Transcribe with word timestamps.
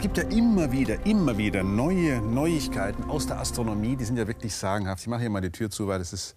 Es 0.00 0.02
gibt 0.02 0.16
ja 0.16 0.24
immer 0.34 0.72
wieder, 0.72 1.04
immer 1.04 1.36
wieder 1.36 1.62
neue 1.62 2.22
Neuigkeiten 2.22 3.04
aus 3.10 3.26
der 3.26 3.38
Astronomie. 3.38 3.96
Die 3.96 4.06
sind 4.06 4.16
ja 4.16 4.26
wirklich 4.26 4.54
sagenhaft. 4.54 5.02
Ich 5.02 5.08
mache 5.08 5.20
hier 5.20 5.28
mal 5.28 5.42
die 5.42 5.50
Tür 5.50 5.68
zu, 5.68 5.88
weil 5.88 5.98
das 5.98 6.14
ist. 6.14 6.36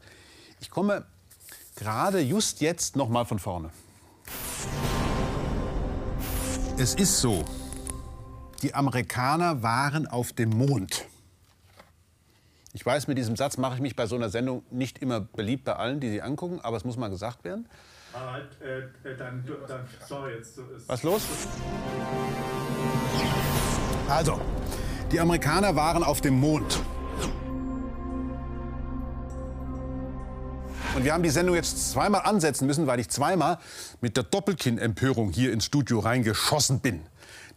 Ich 0.60 0.70
komme 0.70 1.06
gerade 1.78 2.20
just 2.20 2.60
jetzt 2.60 2.98
noch 2.98 3.08
mal 3.08 3.24
von 3.24 3.40
vorne. 3.40 3.70
Es 6.78 6.94
ist 6.96 7.22
so. 7.22 7.46
Die 8.62 8.76
Amerikaner 8.76 9.64
waren 9.64 10.08
auf 10.08 10.34
dem 10.34 10.50
Mond. 10.50 11.06
Ich 12.74 12.86
weiß, 12.86 13.08
mit 13.08 13.18
diesem 13.18 13.38
Satz 13.38 13.56
mache 13.56 13.76
ich 13.76 13.82
mich 13.82 13.96
bei 13.96 14.08
so 14.08 14.18
einer 14.18 14.30
Sendung 14.30 14.64
nicht 14.72 15.00
immer 15.00 15.22
beliebt 15.22 15.64
bei 15.64 15.78
allen, 15.78 16.02
die 16.02 16.10
sie 16.10 16.22
angucken, 16.22 16.60
aber 16.60 16.76
es 16.76 16.84
muss 16.84 16.98
mal 16.98 17.10
gesagt 17.10 17.46
werden. 17.46 17.70
Harald, 18.14 18.62
äh, 18.62 18.80
äh 19.10 19.16
dann, 19.18 19.46
dann, 19.70 19.88
sorry, 20.06 20.34
jetzt 20.34 20.58
ist. 20.58 20.90
Was 20.90 21.02
los? 21.04 21.22
Also, 24.14 24.40
die 25.12 25.20
Amerikaner 25.20 25.76
waren 25.76 26.04
auf 26.04 26.22
dem 26.22 26.40
Mond. 26.40 26.80
Und 30.96 31.04
wir 31.04 31.12
haben 31.12 31.24
die 31.24 31.32
Sendung 31.32 31.56
jetzt 31.56 31.92
zweimal 31.92 32.22
ansetzen 32.22 32.68
müssen, 32.68 32.86
weil 32.86 33.00
ich 33.00 33.10
zweimal 33.10 33.58
mit 34.02 34.16
der 34.16 34.24
Doppelkinn-Empörung 34.24 35.32
hier 35.32 35.52
ins 35.52 35.66
Studio 35.66 35.98
reingeschossen 35.98 36.80
bin. 36.80 37.02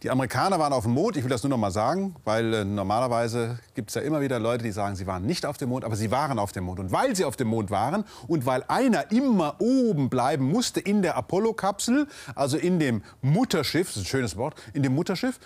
Die 0.01 0.09
Amerikaner 0.09 0.57
waren 0.57 0.73
auf 0.73 0.85
dem 0.85 0.93
Mond, 0.93 1.15
ich 1.17 1.23
will 1.23 1.29
das 1.29 1.43
nur 1.43 1.51
noch 1.51 1.59
mal 1.59 1.69
sagen, 1.69 2.15
weil 2.23 2.51
äh, 2.51 2.65
normalerweise 2.65 3.59
gibt 3.75 3.89
es 3.89 3.95
ja 3.95 4.01
immer 4.01 4.21
wieder 4.21 4.39
Leute, 4.39 4.63
die 4.63 4.71
sagen, 4.71 4.95
sie 4.95 5.05
waren 5.05 5.27
nicht 5.27 5.45
auf 5.45 5.57
dem 5.57 5.69
Mond, 5.69 5.85
aber 5.85 5.95
sie 5.95 6.09
waren 6.09 6.39
auf 6.39 6.53
dem 6.53 6.63
Mond. 6.63 6.79
Und 6.79 6.91
weil 6.91 7.15
sie 7.15 7.25
auf 7.25 7.35
dem 7.35 7.49
Mond 7.49 7.69
waren 7.69 8.03
und 8.27 8.47
weil 8.47 8.63
einer 8.67 9.11
immer 9.11 9.57
oben 9.59 10.09
bleiben 10.09 10.45
musste 10.45 10.79
in 10.79 11.03
der 11.03 11.17
Apollo-Kapsel, 11.17 12.07
also 12.33 12.57
in 12.57 12.79
dem 12.79 13.03
Mutterschiff, 13.21 13.89
das 13.89 13.97
ist 13.97 14.03
ein 14.03 14.05
schönes 14.07 14.37
Wort, 14.37 14.55
in 14.73 14.81
dem 14.81 14.95
Mutterschiff, 14.95 15.39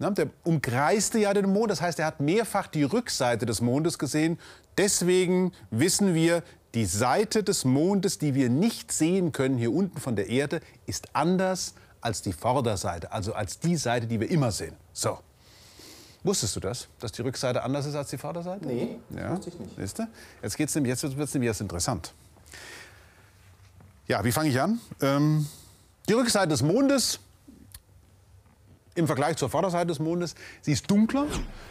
der 0.00 0.30
umkreiste 0.44 1.18
ja 1.18 1.34
den 1.34 1.52
Mond, 1.52 1.70
das 1.70 1.80
heißt, 1.80 1.98
er 1.98 2.06
hat 2.06 2.20
mehrfach 2.20 2.66
die 2.66 2.84
Rückseite 2.84 3.44
des 3.44 3.60
Mondes 3.60 3.98
gesehen. 3.98 4.38
Deswegen 4.78 5.52
wissen 5.70 6.14
wir, 6.14 6.42
die 6.74 6.86
Seite 6.86 7.42
des 7.42 7.64
Mondes, 7.64 8.18
die 8.18 8.34
wir 8.34 8.48
nicht 8.48 8.92
sehen 8.92 9.32
können 9.32 9.58
hier 9.58 9.72
unten 9.72 9.98
von 9.98 10.16
der 10.16 10.28
Erde, 10.28 10.60
ist 10.86 11.08
anders 11.14 11.74
als 12.00 12.22
die 12.22 12.32
Vorderseite, 12.32 13.12
also 13.12 13.34
als 13.34 13.58
die 13.58 13.76
Seite, 13.76 14.06
die 14.06 14.20
wir 14.20 14.30
immer 14.30 14.52
sehen. 14.52 14.74
So. 14.92 15.18
Wusstest 16.22 16.54
du 16.56 16.60
das, 16.60 16.88
dass 16.98 17.12
die 17.12 17.22
Rückseite 17.22 17.62
anders 17.62 17.86
ist 17.86 17.94
als 17.94 18.10
die 18.10 18.18
Vorderseite? 18.18 18.66
Nee, 18.66 18.98
ja. 19.16 19.32
wusste 19.32 19.48
ich 19.50 19.58
nicht. 19.58 19.72
Siehst 19.76 19.98
du? 19.98 20.06
Jetzt, 20.42 20.56
geht's 20.56 20.74
nämlich, 20.74 20.90
jetzt 20.90 21.02
wird 21.02 21.28
es 21.28 21.34
nämlich 21.34 21.48
erst 21.48 21.62
interessant. 21.62 22.12
Ja, 24.06 24.22
wie 24.24 24.32
fange 24.32 24.50
ich 24.50 24.60
an? 24.60 24.80
Ähm, 25.00 25.46
die 26.08 26.12
Rückseite 26.12 26.48
des 26.48 26.62
Mondes 26.62 27.20
im 29.00 29.06
Vergleich 29.06 29.36
zur 29.36 29.50
Vorderseite 29.50 29.88
des 29.88 29.98
Mondes, 29.98 30.34
sie 30.60 30.72
ist 30.72 30.90
dunkler, 30.90 31.26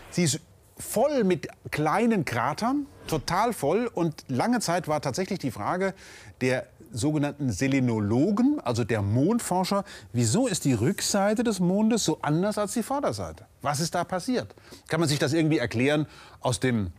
sie 0.09 0.23
ist 0.23 0.41
voll 0.77 1.23
mit 1.23 1.47
kleinen 1.71 2.25
Kratern, 2.25 2.85
total 3.07 3.53
voll. 3.53 3.87
Und 3.87 4.25
lange 4.27 4.59
Zeit 4.59 4.87
war 4.87 5.01
tatsächlich 5.01 5.39
die 5.39 5.51
Frage 5.51 5.93
der 6.41 6.65
sogenannten 6.91 7.51
Selenologen, 7.51 8.59
also 8.59 8.83
der 8.83 9.01
Mondforscher, 9.01 9.83
wieso 10.11 10.47
ist 10.47 10.65
die 10.65 10.73
Rückseite 10.73 11.43
des 11.43 11.59
Mondes 11.59 12.03
so 12.03 12.19
anders 12.21 12.57
als 12.57 12.73
die 12.73 12.83
Vorderseite? 12.83 13.45
Was 13.61 13.79
ist 13.79 13.93
da 13.93 14.03
passiert? 14.03 14.55
Kann 14.87 14.99
man 14.99 15.07
sich 15.07 15.19
das 15.19 15.33
irgendwie 15.33 15.59
erklären 15.59 16.07
aus 16.39 16.59
dem 16.59 16.91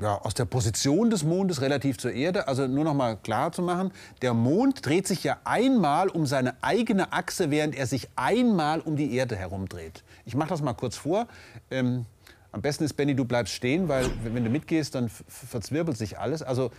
ja, 0.00 0.18
aus 0.18 0.34
der 0.34 0.44
Position 0.44 1.10
des 1.10 1.24
Mondes 1.24 1.60
relativ 1.60 1.98
zur 1.98 2.12
Erde. 2.12 2.48
Also 2.48 2.66
nur 2.66 2.84
noch 2.84 2.94
mal 2.94 3.16
klar 3.16 3.52
zu 3.52 3.62
machen, 3.62 3.92
der 4.22 4.34
Mond 4.34 4.84
dreht 4.84 5.06
sich 5.06 5.24
ja 5.24 5.38
einmal 5.44 6.08
um 6.08 6.26
seine 6.26 6.54
eigene 6.62 7.12
Achse, 7.12 7.50
während 7.50 7.74
er 7.74 7.86
sich 7.86 8.08
einmal 8.16 8.80
um 8.80 8.96
die 8.96 9.14
Erde 9.14 9.36
herumdreht. 9.36 10.02
Ich 10.24 10.34
mache 10.34 10.50
das 10.50 10.62
mal 10.62 10.74
kurz 10.74 10.96
vor. 10.96 11.26
Ähm, 11.70 12.06
am 12.52 12.60
besten 12.60 12.84
ist, 12.84 12.92
Benny, 12.94 13.14
du 13.14 13.24
bleibst 13.24 13.54
stehen, 13.54 13.88
weil 13.88 14.06
wenn 14.24 14.44
du 14.44 14.50
mitgehst, 14.50 14.94
dann 14.94 15.08
verzwirbelt 15.08 15.96
sich 15.96 16.18
alles. 16.18 16.42
Also 16.42 16.70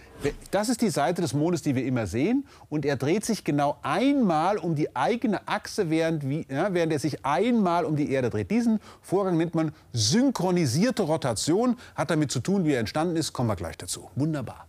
das 0.52 0.70
ist 0.70 0.82
die 0.82 0.92
Seite 0.92 1.24
des 1.24 1.34
Mondes, 1.34 1.64
die 1.64 1.74
wir 1.76 1.84
immer 1.84 2.06
sehen. 2.06 2.46
Und 2.70 2.86
er 2.86 2.96
dreht 2.96 3.26
sich 3.26 3.44
genau 3.44 3.78
einmal 3.82 4.60
um 4.60 4.76
die 4.76 4.96
eigene 4.96 5.48
Achse, 5.48 5.90
während, 5.90 6.24
ja, 6.24 6.74
während 6.76 6.94
er 6.94 7.00
sich 7.00 7.26
einmal 7.26 7.86
um 7.86 7.96
die 7.96 8.12
Erde 8.12 8.30
dreht. 8.30 8.52
Diesen 8.52 8.80
Vorgang 9.02 9.36
nennt 9.36 9.56
man 9.56 9.72
synchronisierte 9.94 11.02
Rotation. 11.04 11.76
Hat 11.96 12.12
damit 12.12 12.32
zu 12.32 12.40
tun, 12.40 12.66
wie 12.66 12.74
er 12.74 12.80
entstanden 12.80 13.16
ist. 13.16 13.34
Kommen 13.34 13.50
wir 13.50 13.56
gleich 13.56 13.78
dazu. 13.78 14.12
Wunderbar. 14.16 14.68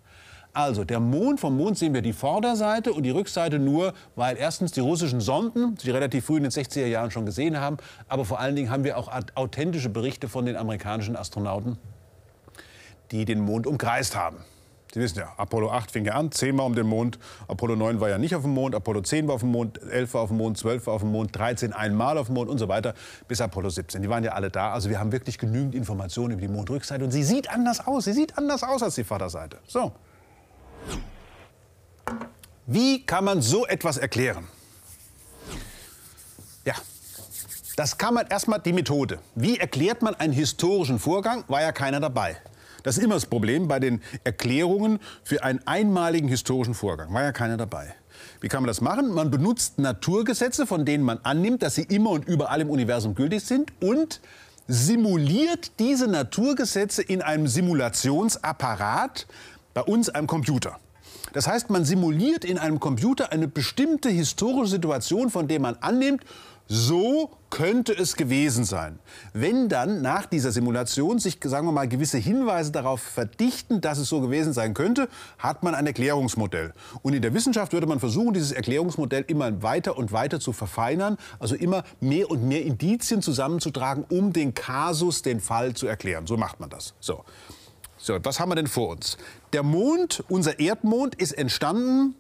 Also 0.55 0.85
der 0.85 1.01
Mond, 1.01 1.41
vom 1.41 1.57
Mond 1.57 1.77
sehen 1.77 1.95
wir 1.95 2.01
die 2.01 2.13
Vorderseite 2.13 2.93
und 2.93 3.03
die 3.03 3.11
Rückseite 3.11 3.59
nur, 3.59 3.93
weil 4.15 4.37
erstens 4.37 4.71
die 4.71 4.79
russischen 4.79 5.21
Sonden, 5.21 5.75
die 5.75 5.91
relativ 5.91 6.27
früh 6.27 6.37
in 6.37 6.45
den 6.45 6.53
60er 6.53 6.87
Jahren 6.87 7.11
schon 7.11 7.27
gesehen 7.27 7.59
haben, 7.59 7.77
aber 8.07 8.25
vor 8.25 8.39
allen 8.39 8.55
Dingen 8.55 8.71
haben 8.71 8.85
wir 8.85 8.97
auch 8.97 9.11
authentische 9.35 9.89
Berichte 9.89 10.29
von 10.29 10.47
den 10.47 10.55
amerikanischen 10.55 11.17
Astronauten, 11.17 11.77
die 13.11 13.25
den 13.25 13.41
Mond 13.41 13.67
umkreist 13.67 14.15
haben. 14.15 14.37
Sie 14.93 15.01
wissen 15.01 15.19
ja, 15.19 15.33
Apollo 15.39 15.73
8 15.73 15.91
fing 15.91 16.05
ja 16.05 16.13
an, 16.13 16.31
zehnmal 16.31 16.67
um 16.67 16.77
den 16.77 16.87
Mond. 16.87 17.19
Apollo 17.49 17.75
9 17.75 17.99
war 17.99 18.11
ja 18.11 18.19
nicht 18.19 18.37
auf 18.37 18.43
dem 18.43 18.55
Mond, 18.55 18.77
Apollo 18.77 19.01
10 19.01 19.27
war 19.27 19.35
auf 19.35 19.41
dem 19.41 19.51
Mond, 19.51 19.83
11 19.83 20.15
war 20.15 20.21
auf 20.21 20.29
dem 20.29 20.37
Mond, 20.37 20.57
12 20.57 20.87
war 20.87 20.95
auf 20.95 21.01
dem 21.01 21.11
Mond, 21.11 21.37
13 21.37 21.73
einmal 21.73 22.17
auf 22.17 22.27
dem 22.27 22.35
Mond 22.35 22.49
und 22.49 22.59
so 22.59 22.69
weiter 22.69 22.95
bis 23.27 23.41
Apollo 23.41 23.71
17. 23.71 24.03
Die 24.03 24.09
waren 24.09 24.23
ja 24.23 24.35
alle 24.35 24.51
da. 24.51 24.73
Also 24.73 24.91
wir 24.91 25.01
haben 25.01 25.11
wirklich 25.11 25.39
genügend 25.39 25.75
Informationen 25.75 26.35
über 26.35 26.43
die 26.43 26.49
Mondrückseite 26.49 27.03
und 27.03 27.11
sie 27.11 27.25
sieht 27.25 27.51
anders 27.51 27.85
aus. 27.85 28.05
Sie 28.05 28.13
sieht 28.13 28.39
anders 28.39 28.63
aus 28.63 28.85
als 28.85 28.95
die 28.95 29.03
Vorderseite. 29.03 29.59
So. 29.67 29.91
Wie 32.67 33.05
kann 33.05 33.25
man 33.25 33.43
so 33.43 33.67
etwas 33.67 33.99
erklären? 33.99 34.49
Ja, 36.65 36.75
das 37.77 37.99
kann 37.99 38.15
man 38.15 38.27
erstmal 38.27 38.61
die 38.61 38.73
Methode. 38.73 39.19
Wie 39.35 39.59
erklärt 39.59 40.03
man 40.03 40.15
einen 40.15 40.33
historischen 40.33 40.99
Vorgang? 40.99 41.45
War 41.49 41.61
ja 41.61 41.73
keiner 41.73 42.01
dabei. 42.01 42.37
Das 42.83 42.99
ist 42.99 43.03
immer 43.03 43.15
das 43.15 43.27
Problem 43.27 43.67
bei 43.67 43.81
den 43.81 44.03
Erklärungen 44.25 45.01
für 45.25 45.43
einen 45.43 45.67
einmaligen 45.67 46.29
historischen 46.29 46.75
Vorgang. 46.75 47.13
War 47.13 47.23
ja 47.23 47.33
keiner 47.33 47.57
dabei. 47.57 47.95
Wie 48.41 48.49
kann 48.49 48.63
man 48.63 48.69
das 48.69 48.81
machen? 48.81 49.13
Man 49.13 49.31
benutzt 49.31 49.79
Naturgesetze, 49.79 50.67
von 50.67 50.85
denen 50.85 51.03
man 51.03 51.19
annimmt, 51.23 51.63
dass 51.63 51.75
sie 51.75 51.83
immer 51.83 52.11
und 52.11 52.27
überall 52.27 52.61
im 52.61 52.71
Universum 52.71 53.15
gültig 53.15 53.43
sind 53.45 53.73
und 53.81 54.21
simuliert 54.69 55.73
diese 55.79 56.09
Naturgesetze 56.09 57.03
in 57.03 57.23
einem 57.23 57.47
Simulationsapparat, 57.47 59.27
bei 59.75 59.83
uns 59.83 60.09
einem 60.09 60.27
Computer. 60.27 60.79
Das 61.33 61.47
heißt, 61.47 61.69
man 61.71 61.85
simuliert 61.85 62.45
in 62.45 62.59
einem 62.59 62.81
Computer 62.81 63.33
eine 63.33 63.49
bestimmte 63.49 64.09
historische 64.09 64.71
Situation, 64.73 65.31
von 65.31 65.49
der 65.49 65.61
man 65.61 65.77
annimmt, 65.81 66.25
so 66.67 67.31
könnte 67.51 67.93
es 67.93 68.17
gewesen 68.17 68.65
sein. 68.65 68.99
Wenn 69.33 69.69
dann 69.69 70.01
nach 70.01 70.27
dieser 70.27 70.51
Simulation 70.51 71.19
sich, 71.19 71.39
sagen 71.45 71.67
wir 71.67 71.73
mal, 71.73 71.89
gewisse 71.89 72.19
Hinweise 72.19 72.73
darauf 72.73 73.01
verdichten, 73.03 73.81
dass 73.81 73.99
es 73.99 74.09
so 74.09 74.21
gewesen 74.21 74.53
sein 74.53 74.75
könnte, 74.75 75.09
hat 75.39 75.63
man 75.63 75.75
ein 75.75 75.87
Erklärungsmodell. 75.87 76.73
Und 77.03 77.13
in 77.13 77.21
der 77.21 77.35
Wissenschaft 77.35 77.73
würde 77.73 77.87
man 77.87 78.01
versuchen, 78.01 78.33
dieses 78.33 78.53
Erklärungsmodell 78.53 79.25
immer 79.27 79.63
weiter 79.63 79.99
und 79.99 80.13
weiter 80.13 80.41
zu 80.41 80.53
verfeinern, 80.53 81.19
also 81.39 81.55
immer 81.55 81.85
mehr 82.01 82.31
und 82.31 82.49
mehr 82.49 82.63
Indizien 82.63 83.21
zusammenzutragen, 83.21 84.05
um 84.09 84.33
den 84.33 84.55
Kasus, 84.55 85.23
den 85.23 85.41
Fall 85.41 85.75
zu 85.75 85.87
erklären. 85.87 86.27
So 86.27 86.37
macht 86.37 86.61
man 86.61 86.71
das. 86.71 86.95
So. 86.99 87.25
So, 88.05 88.23
was 88.23 88.39
haben 88.39 88.51
wir 88.51 88.57
denn 88.57 88.67
vor 88.67 88.91
uns? 88.91 89.17
Der 89.55 89.63
Mond, 89.63 90.23
unser 90.29 90.61
Erdmond, 90.61 91.15
ist 91.15 91.33
entstanden 91.33 92.15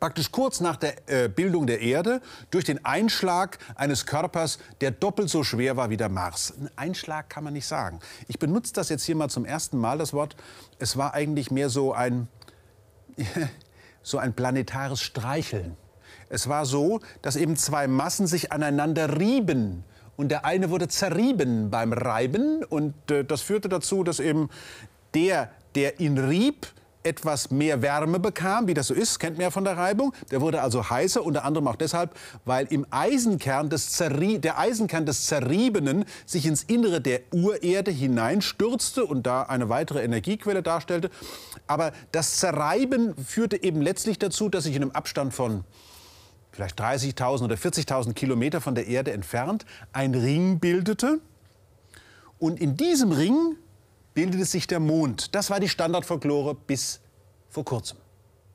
praktisch 0.00 0.32
kurz 0.32 0.60
nach 0.60 0.76
der 0.76 0.94
äh, 1.06 1.28
Bildung 1.28 1.66
der 1.66 1.82
Erde 1.82 2.22
durch 2.50 2.64
den 2.64 2.82
Einschlag 2.82 3.58
eines 3.74 4.06
Körpers, 4.06 4.58
der 4.80 4.92
doppelt 4.92 5.28
so 5.28 5.44
schwer 5.44 5.76
war 5.76 5.90
wie 5.90 5.98
der 5.98 6.08
Mars. 6.08 6.54
Ein 6.58 6.70
Einschlag 6.76 7.28
kann 7.28 7.44
man 7.44 7.52
nicht 7.52 7.66
sagen. 7.66 8.00
Ich 8.26 8.38
benutze 8.38 8.72
das 8.72 8.88
jetzt 8.88 9.04
hier 9.04 9.16
mal 9.16 9.28
zum 9.28 9.44
ersten 9.44 9.76
Mal, 9.76 9.98
das 9.98 10.14
Wort. 10.14 10.34
Es 10.78 10.96
war 10.96 11.12
eigentlich 11.12 11.50
mehr 11.50 11.68
so 11.68 11.92
ein, 11.92 12.28
so 14.02 14.16
ein 14.16 14.32
planetares 14.32 15.02
Streicheln. 15.02 15.76
Es 16.30 16.48
war 16.48 16.64
so, 16.64 17.00
dass 17.20 17.36
eben 17.36 17.56
zwei 17.56 17.86
Massen 17.86 18.26
sich 18.26 18.50
aneinander 18.50 19.20
rieben 19.20 19.84
und 20.16 20.28
der 20.28 20.44
eine 20.44 20.70
wurde 20.70 20.88
zerrieben 20.88 21.70
beim 21.70 21.92
Reiben 21.92 22.64
und 22.64 22.94
äh, 23.10 23.24
das 23.24 23.42
führte 23.42 23.68
dazu, 23.68 24.02
dass 24.02 24.20
eben 24.20 24.48
der, 25.14 25.50
der 25.74 26.00
ihn 26.00 26.18
rieb, 26.18 26.66
etwas 27.06 27.50
mehr 27.50 27.82
Wärme 27.82 28.18
bekam, 28.18 28.66
wie 28.66 28.74
das 28.74 28.88
so 28.88 28.94
ist, 28.94 29.18
kennt 29.18 29.36
man 29.36 29.44
ja 29.44 29.50
von 29.50 29.64
der 29.64 29.76
Reibung. 29.76 30.12
Der 30.30 30.40
wurde 30.40 30.60
also 30.60 30.90
heißer, 30.90 31.24
unter 31.24 31.44
anderem 31.44 31.68
auch 31.68 31.76
deshalb, 31.76 32.16
weil 32.44 32.66
im 32.66 32.84
Eisenkern 32.90 33.70
des 33.70 33.90
Zerrie 33.92 34.38
der 34.38 34.58
Eisenkern 34.58 35.06
des 35.06 35.26
Zerriebenen 35.26 36.04
sich 36.26 36.46
ins 36.46 36.64
Innere 36.64 37.00
der 37.00 37.20
Urerde 37.32 37.92
hineinstürzte 37.92 39.04
und 39.04 39.26
da 39.26 39.42
eine 39.42 39.68
weitere 39.68 40.02
Energiequelle 40.02 40.62
darstellte. 40.62 41.10
Aber 41.68 41.92
das 42.10 42.38
Zerreiben 42.38 43.14
führte 43.16 43.62
eben 43.62 43.80
letztlich 43.80 44.18
dazu, 44.18 44.48
dass 44.48 44.64
sich 44.64 44.74
in 44.74 44.82
einem 44.82 44.90
Abstand 44.90 45.32
von 45.32 45.64
vielleicht 46.56 46.80
30.000 46.80 47.44
oder 47.44 47.54
40.000 47.54 48.14
Kilometer 48.14 48.60
von 48.60 48.74
der 48.74 48.86
Erde 48.86 49.12
entfernt, 49.12 49.66
ein 49.92 50.14
Ring 50.14 50.58
bildete. 50.58 51.20
Und 52.38 52.60
in 52.60 52.76
diesem 52.76 53.12
Ring 53.12 53.56
bildete 54.14 54.46
sich 54.46 54.66
der 54.66 54.80
Mond. 54.80 55.34
Das 55.34 55.50
war 55.50 55.60
die 55.60 55.68
Standardfolklore 55.68 56.54
bis 56.54 57.00
vor 57.50 57.64
kurzem. 57.64 57.98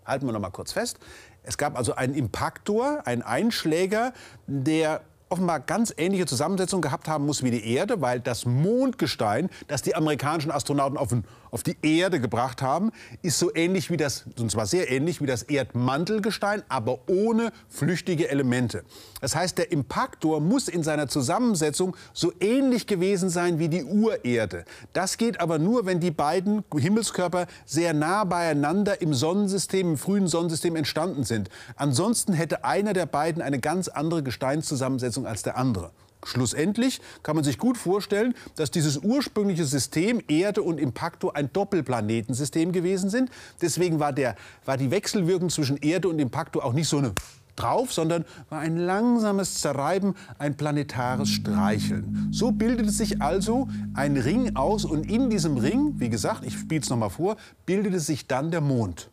Halten 0.04 0.26
wir 0.26 0.34
noch 0.34 0.40
mal 0.40 0.50
kurz 0.50 0.72
fest. 0.72 0.98
Es 1.44 1.58
gab 1.58 1.78
also 1.78 1.94
einen 1.94 2.16
Impaktor, 2.16 3.06
einen 3.06 3.22
Einschläger, 3.22 4.14
der 4.48 5.02
offenbar 5.30 5.60
ganz 5.60 5.94
ähnliche 5.96 6.26
Zusammensetzung 6.26 6.82
gehabt 6.82 7.08
haben 7.08 7.26
muss 7.26 7.44
wie 7.44 7.52
die 7.52 7.74
Erde, 7.74 8.02
weil 8.02 8.20
das 8.20 8.46
Mondgestein, 8.46 9.50
das 9.68 9.84
die 9.84 9.96
amerikanischen 9.96 10.52
Astronauten 10.52 10.98
auf, 10.98 11.16
auf 11.52 11.64
die 11.64 11.76
Erde 11.82 12.20
gebracht 12.20 12.62
haben, 12.62 12.92
ist 13.22 13.38
so 13.38 13.54
ähnlich 13.54 13.92
wie 13.92 13.98
das, 13.98 14.26
und 14.40 14.50
zwar 14.50 14.66
sehr 14.66 14.90
ähnlich 14.90 15.22
wie 15.22 15.26
das 15.26 15.44
Erdmantelgestein, 15.44 16.64
aber 16.70 17.00
ohne 17.08 17.52
flüchtige 17.70 18.30
Elemente. 18.30 18.84
Das 19.20 19.36
heißt, 19.36 19.58
der 19.58 19.72
Impaktor 19.72 20.40
muss 20.40 20.68
in 20.68 20.82
seiner 20.82 21.08
Zusammensetzung 21.08 21.96
so 22.14 22.32
ähnlich 22.40 22.88
gewesen 22.88 23.30
sein 23.30 23.60
wie 23.60 23.70
die 23.70 23.84
Urerde. 23.84 24.66
Das 24.94 25.18
geht 25.18 25.40
aber 25.40 25.60
nur, 25.60 25.86
wenn 25.86 26.00
die 26.00 26.12
beiden 26.12 26.64
Himmelskörper 26.74 27.48
sehr 27.66 27.94
nah 27.94 28.24
beieinander 28.24 29.02
im 29.02 29.14
Sonnensystem, 29.14 29.92
im 29.92 29.98
frühen 29.98 30.28
Sonnensystem 30.28 30.76
entstanden 30.76 31.24
sind. 31.24 31.50
Ansonsten 31.76 32.34
hätte 32.34 32.64
einer 32.64 32.94
der 32.94 33.06
beiden 33.06 33.42
eine 33.42 33.60
ganz 33.60 33.90
andere 33.90 34.24
Gesteinszusammensetzung 34.24 35.28
als 35.28 35.44
der 35.44 35.58
andere. 35.58 35.92
Schlussendlich 36.24 37.02
kann 37.24 37.36
man 37.36 37.44
sich 37.44 37.58
gut 37.58 37.78
vorstellen, 37.78 38.36
dass 38.56 38.70
dieses 38.70 38.98
ursprüngliche 38.98 39.66
System 39.66 40.22
Erde 40.28 40.62
und 40.62 40.80
Impacto 40.80 41.32
ein 41.32 41.52
Doppelplanetensystem 41.52 42.72
gewesen 42.72 43.10
sind. 43.10 43.32
Deswegen 43.62 44.00
war, 44.00 44.14
der, 44.14 44.36
war 44.66 44.78
die 44.78 44.92
Wechselwirkung 44.92 45.50
zwischen 45.50 45.78
Erde 45.78 46.10
und 46.10 46.20
Impacto 46.20 46.62
auch 46.62 46.74
nicht 46.74 46.88
so 46.88 47.00
eine 47.00 47.14
drauf, 47.56 47.92
sondern 47.92 48.26
war 48.50 48.60
ein 48.60 48.78
langsames 48.78 49.60
Zerreiben, 49.60 50.16
ein 50.38 50.56
planetares 50.56 51.30
Streicheln. 51.30 52.30
So 52.32 52.52
bildete 52.52 52.92
sich 52.92 53.22
also 53.22 53.68
ein 53.94 54.18
Ring 54.18 54.56
aus 54.56 54.86
und 54.86 55.10
in 55.10 55.30
diesem 55.30 55.58
Ring, 55.58 55.96
wie 55.98 56.10
gesagt, 56.10 56.46
ich 56.46 56.58
spiele 56.58 56.82
es 56.82 56.90
nochmal 56.90 57.10
vor, 57.10 57.38
bildete 57.66 58.00
sich 58.00 58.28
dann 58.28 58.52
der 58.52 58.62
Mond. 58.62 59.10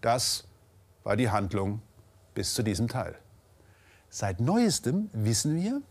Das 0.00 0.44
war 1.04 1.16
die 1.16 1.30
Handlung 1.30 1.80
bis 2.34 2.54
zu 2.54 2.62
diesem 2.62 2.88
Teil. 2.88 3.16
Seit 4.10 4.40
neuestem 4.40 5.10
wissen 5.12 5.56
wir, 5.56 5.82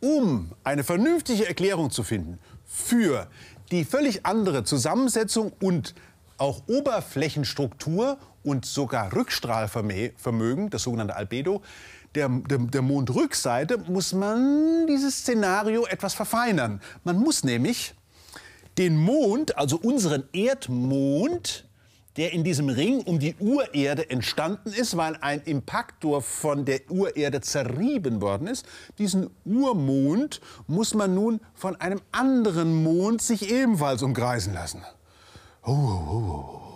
um 0.00 0.52
eine 0.64 0.84
vernünftige 0.84 1.46
Erklärung 1.46 1.90
zu 1.90 2.02
finden 2.02 2.38
für 2.64 3.28
die 3.70 3.84
völlig 3.84 4.26
andere 4.26 4.64
Zusammensetzung 4.64 5.52
und 5.60 5.94
auch 6.38 6.62
Oberflächenstruktur 6.66 8.18
und 8.42 8.66
sogar 8.66 9.12
Rückstrahlvermögen, 9.14 10.70
das 10.70 10.82
sogenannte 10.82 11.16
Albedo, 11.16 11.62
der, 12.14 12.28
der, 12.28 12.58
der, 12.58 12.82
Mondrückseite, 12.82 13.78
muss 13.78 14.12
man 14.12 14.86
dieses 14.86 15.18
Szenario 15.18 15.86
etwas 15.86 16.14
verfeinern. 16.14 16.80
Man 17.04 17.18
muss 17.18 17.44
nämlich 17.44 17.94
den 18.78 18.96
Mond, 18.96 19.56
also 19.56 19.76
unseren 19.76 20.24
Erdmond, 20.32 21.65
der 22.16 22.32
in 22.32 22.44
diesem 22.44 22.68
Ring 22.68 23.00
um 23.00 23.18
die 23.18 23.34
Urerde 23.38 24.10
entstanden 24.10 24.72
ist, 24.72 24.96
weil 24.96 25.16
ein 25.20 25.42
Impaktor 25.44 26.22
von 26.22 26.64
der 26.64 26.90
Urerde 26.90 27.40
zerrieben 27.40 28.20
worden 28.20 28.46
ist. 28.46 28.66
Diesen 28.98 29.30
Urmond 29.44 30.40
muss 30.66 30.94
man 30.94 31.14
nun 31.14 31.40
von 31.54 31.76
einem 31.76 32.00
anderen 32.12 32.82
Mond 32.82 33.22
sich 33.22 33.50
ebenfalls 33.50 34.02
umkreisen 34.02 34.54
lassen. 34.54 34.82
Oh, 35.62 35.72
oh, 35.72 36.20
oh. 36.20 36.66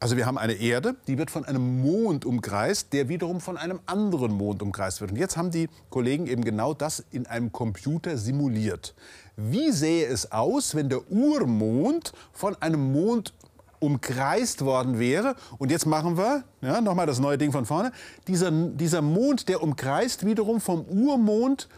Also 0.00 0.16
wir 0.16 0.26
haben 0.26 0.38
eine 0.38 0.52
Erde, 0.52 0.94
die 1.08 1.18
wird 1.18 1.30
von 1.30 1.44
einem 1.44 1.80
Mond 1.82 2.24
umkreist, 2.24 2.92
der 2.92 3.08
wiederum 3.08 3.40
von 3.40 3.56
einem 3.56 3.80
anderen 3.86 4.32
Mond 4.32 4.62
umkreist 4.62 5.00
wird. 5.00 5.10
Und 5.10 5.16
jetzt 5.16 5.36
haben 5.36 5.50
die 5.50 5.68
Kollegen 5.90 6.28
eben 6.28 6.44
genau 6.44 6.72
das 6.72 7.04
in 7.10 7.26
einem 7.26 7.50
Computer 7.50 8.16
simuliert. 8.16 8.94
Wie 9.36 9.72
sähe 9.72 10.06
es 10.06 10.30
aus, 10.30 10.76
wenn 10.76 10.88
der 10.88 11.10
Urmond 11.10 12.12
von 12.32 12.54
einem 12.62 12.92
Mond 12.92 13.34
umkreist 13.80 14.64
worden 14.64 14.98
wäre. 14.98 15.34
Und 15.58 15.70
jetzt 15.70 15.86
machen 15.86 16.16
wir, 16.16 16.44
ja, 16.60 16.80
nochmal 16.80 17.06
das 17.06 17.18
neue 17.18 17.38
Ding 17.38 17.52
von 17.52 17.66
vorne, 17.66 17.92
dieser, 18.26 18.50
dieser 18.50 19.02
Mond, 19.02 19.48
der 19.48 19.62
umkreist 19.62 20.26
wiederum 20.26 20.60
vom 20.60 20.82
Urmond 20.82 21.68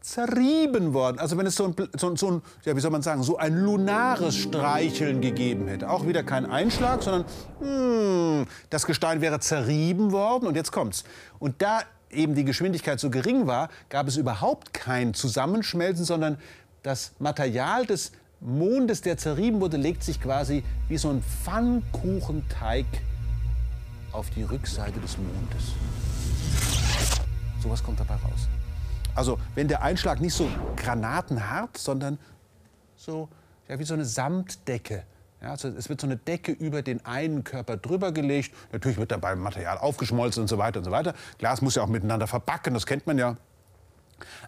zerrieben 0.00 0.94
worden. 0.94 1.18
Also 1.18 1.36
wenn 1.36 1.46
es 1.46 1.56
so 1.56 1.66
ein, 1.66 1.74
so, 1.96 2.16
so 2.16 2.30
ein, 2.30 2.42
ja, 2.64 2.74
wie 2.74 2.80
soll 2.80 2.90
man 2.90 3.02
sagen, 3.02 3.22
so 3.22 3.36
ein 3.36 3.54
lunares 3.54 4.36
Streicheln 4.36 5.20
gegeben 5.20 5.68
hätte. 5.68 5.90
Auch 5.90 6.06
wieder 6.06 6.22
kein 6.22 6.46
Einschlag, 6.46 7.02
sondern 7.02 7.24
hmm, 7.60 8.46
das 8.70 8.86
Gestein 8.86 9.20
wäre 9.20 9.40
zerrieben 9.40 10.12
worden. 10.12 10.46
Und 10.46 10.56
jetzt 10.56 10.72
kommt's. 10.72 11.04
Und 11.38 11.60
da 11.60 11.80
eben 12.10 12.34
die 12.34 12.44
Geschwindigkeit 12.44 12.98
so 12.98 13.10
gering 13.10 13.46
war, 13.46 13.68
gab 13.88 14.08
es 14.08 14.16
überhaupt 14.16 14.72
kein 14.72 15.14
Zusammenschmelzen, 15.14 16.04
sondern 16.04 16.38
das 16.82 17.12
Material 17.18 17.84
des 17.84 18.12
Mondes, 18.40 19.02
der 19.02 19.18
zerrieben 19.18 19.60
wurde, 19.60 19.76
legt 19.76 20.02
sich 20.02 20.20
quasi 20.20 20.64
wie 20.88 20.96
so 20.96 21.10
ein 21.10 21.22
Pfannkuchenteig 21.22 22.86
auf 24.12 24.30
die 24.30 24.42
Rückseite 24.42 24.98
des 24.98 25.16
Mondes. 25.18 25.72
Sowas 27.62 27.82
kommt 27.82 28.00
dabei 28.00 28.14
raus. 28.14 28.48
Also 29.14 29.38
wenn 29.54 29.68
der 29.68 29.82
Einschlag 29.82 30.20
nicht 30.20 30.34
so 30.34 30.48
granatenhart, 30.76 31.76
sondern 31.76 32.18
so 32.96 33.28
ja, 33.68 33.78
wie 33.78 33.84
so 33.84 33.94
eine 33.94 34.04
Samtdecke. 34.04 35.04
Ja, 35.42 35.50
also 35.50 35.68
es 35.68 35.88
wird 35.88 36.00
so 36.00 36.06
eine 36.06 36.16
Decke 36.16 36.52
über 36.52 36.82
den 36.82 37.04
einen 37.04 37.44
Körper 37.44 37.76
drüber 37.76 38.12
gelegt. 38.12 38.54
Natürlich 38.72 38.98
wird 38.98 39.10
dabei 39.10 39.36
Material 39.36 39.78
aufgeschmolzen 39.78 40.42
und 40.42 40.48
so 40.48 40.58
weiter 40.58 40.80
und 40.80 40.84
so 40.84 40.90
weiter. 40.90 41.14
Glas 41.38 41.62
muss 41.62 41.76
ja 41.76 41.82
auch 41.82 41.88
miteinander 41.88 42.26
verbacken, 42.26 42.74
das 42.74 42.86
kennt 42.86 43.06
man 43.06 43.18
ja. 43.18 43.36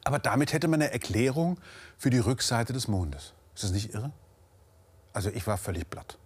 Aber 0.04 0.18
damit 0.18 0.52
hätte 0.52 0.68
man 0.68 0.82
eine 0.82 0.92
Erklärung 0.92 1.58
für 1.96 2.10
die 2.10 2.18
Rückseite 2.18 2.72
des 2.72 2.88
Mondes. 2.88 3.32
Ist 3.62 3.70
das 3.70 3.74
nicht 3.74 3.94
irre? 3.94 4.10
Also 5.12 5.30
ich 5.30 5.46
war 5.46 5.56
völlig 5.56 5.88
platt. 5.88 6.18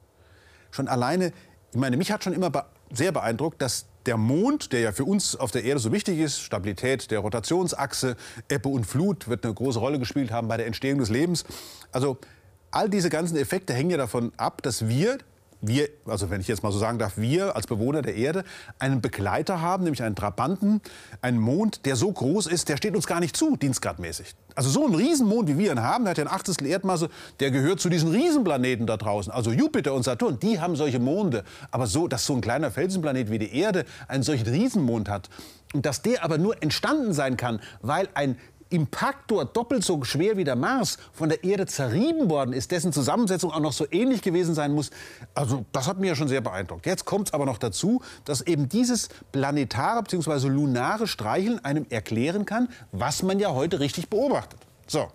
Schon 0.71 0.89
alleine, 0.89 1.33
ich 1.71 1.79
meine, 1.79 1.99
mich 1.99 2.11
hat 2.11 2.25
schon 2.25 2.33
immer 2.33 2.51
sehr 2.91 3.13
beeindruckt, 3.13 3.61
dass 3.61 3.87
der 4.07 4.17
Mond, 4.17 4.73
der 4.73 4.81
ja 4.81 4.93
für 4.93 5.05
uns 5.05 5.37
auf 5.37 5.51
der 5.51 5.65
Erde 5.65 5.81
so 5.81 5.93
wichtig 5.93 6.19
ist, 6.19 6.41
Stabilität 6.41 7.11
der 7.11 7.19
Rotationsachse, 7.19 8.17
Ebbe 8.49 8.71
und 8.71 8.87
Flut 8.87 9.29
wird 9.29 9.45
eine 9.45 9.53
große 9.53 9.79
Rolle 9.79 9.99
gespielt 9.99 10.31
haben 10.31 10.49
bei 10.49 10.57
der 10.57 10.67
Entstehung 10.67 10.99
des 10.99 11.11
Lebens. 11.11 11.45
Also 11.93 12.17
all 12.71 12.89
diese 12.89 13.11
ganzen 13.11 13.37
Effekte 13.37 13.75
hängen 13.75 13.91
ja 13.91 13.99
davon 13.99 14.33
ab, 14.39 14.63
dass 14.63 14.89
wir 14.89 15.19
wir, 15.69 15.89
also 16.07 16.31
wenn 16.31 16.41
ich 16.41 16.49
jetzt 16.49 16.63
mal 16.63 16.73
so 16.73 16.79
sagen 16.79 16.99
darf, 16.99 17.17
wir 17.17 17.57
als 17.57 17.67
Bewohner 17.67 18.03
der 18.03 18.15
Erde 18.15 18.45
einen 18.79 19.01
Begleiter 19.01 19.61
haben, 19.61 19.85
nämlich 19.85 20.03
einen 20.03 20.17
Trabanten, 20.17 20.81
einen 21.23 21.39
Mond, 21.39 21.87
der 21.87 21.97
so 21.97 22.11
groß 22.11 22.47
ist, 22.47 22.69
der 22.69 22.77
steht 22.77 22.95
uns 22.95 23.07
gar 23.07 23.21
nicht 23.21 23.37
zu, 23.37 23.57
dienstgradmäßig. 23.57 24.35
Also 24.55 24.71
so 24.71 24.87
ein 24.87 24.95
Riesenmond, 24.95 25.49
wie 25.49 25.59
wir 25.59 25.73
ihn 25.73 25.83
haben, 25.83 26.05
der 26.05 26.13
hat 26.13 26.19
ja 26.19 26.25
ein 26.25 26.31
Achtel 26.31 26.67
Erdmasse, 26.67 27.11
der 27.41 27.51
gehört 27.51 27.81
zu 27.81 27.89
diesen 27.89 28.11
Riesenplaneten 28.11 28.87
da 28.87 28.97
draußen. 28.97 29.33
Also 29.33 29.53
Jupiter 29.53 29.93
und 29.93 30.03
Saturn, 30.03 30.39
die 30.41 30.61
haben 30.61 30.77
solche 30.77 30.99
Monde. 30.99 31.45
Aber 31.71 31.87
so, 31.87 32.09
dass 32.09 32.25
so 32.25 32.35
ein 32.35 32.41
kleiner 32.41 32.71
Felsenplanet 32.71 33.31
wie 33.31 33.39
die 33.39 33.55
Erde 33.55 33.85
einen 34.09 34.23
solchen 34.23 34.47
Riesenmond 34.47 35.09
hat, 35.09 35.29
und 35.75 35.85
dass 35.85 36.01
der 36.01 36.25
aber 36.25 36.39
nur 36.39 36.63
entstanden 36.63 37.13
sein 37.13 37.37
kann, 37.37 37.61
weil 37.83 38.09
ein 38.15 38.39
Impaktor 38.71 39.45
doppelt 39.45 39.85
so 39.85 40.03
schwer 40.05 40.37
wie 40.37 40.45
der 40.45 40.57
Mars 40.57 40.99
von 41.13 41.29
der 41.29 41.45
Erde 41.45 41.67
zerrieben 41.67 42.29
worden 42.31 42.53
ist, 42.53 42.71
dessen 42.71 42.93
Zusammensetzung 42.93 43.53
auch 43.53 43.61
noch 43.61 43.73
so 43.73 43.87
ähnlich 43.91 44.23
gewesen 44.23 44.55
sein 44.55 44.73
muss, 44.73 44.91
also 45.35 45.65
das 45.73 45.87
hat 45.87 45.99
mich 45.99 46.09
ja 46.09 46.17
schon 46.17 46.29
sehr 46.29 46.41
beeindruckt. 46.41 46.87
Jetzt 46.87 47.05
kommt 47.05 47.29
es 47.29 47.35
aber 47.35 47.47
noch 47.47 47.59
dazu, 47.59 48.03
dass 48.25 48.41
eben 48.43 48.69
dieses 48.69 49.09
planetare 49.33 50.03
bzw. 50.03 50.49
lunare 50.49 51.07
Streicheln 51.07 51.65
einem 51.65 51.87
erklären 51.91 52.45
kann, 52.45 52.69
was 52.93 53.23
man 53.23 53.39
ja 53.39 53.53
heute 53.53 53.81
richtig 53.81 54.09
beobachtet. 54.09 54.61
So. 54.87 55.09